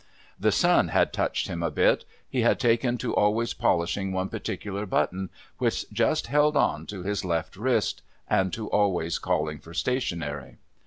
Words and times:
The 0.39 0.51
sun 0.51 0.87
had 0.87 1.13
touched 1.13 1.47
him 1.47 1.61
a 1.61 1.69
bit. 1.69 2.05
He 2.27 2.41
had 2.41 2.59
taken 2.59 2.97
to 2.97 3.13
always 3.15 3.53
polishing 3.53 4.11
one 4.11 4.29
particular 4.29 4.87
l)utton, 4.87 5.29
which 5.59 5.87
just 5.91 6.25
held 6.25 6.57
on 6.57 6.87
to 6.87 7.03
his 7.03 7.23
left 7.23 7.55
wrist, 7.55 8.01
and 8.27 8.51
to 8.51 8.67
always 8.69 9.19
calling 9.19 9.59
for 9.59 9.75
stationery. 9.75 10.57